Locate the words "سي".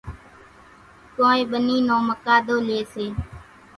2.93-3.05